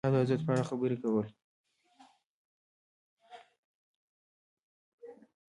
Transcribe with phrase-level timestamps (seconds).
[0.01, 1.27] د کتاب د ارزښت په اړه خبرې کول.